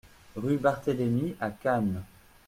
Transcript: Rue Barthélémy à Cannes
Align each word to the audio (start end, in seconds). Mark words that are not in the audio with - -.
Rue 0.35 0.57
Barthélémy 0.57 1.35
à 1.39 1.51
Cannes 1.51 2.01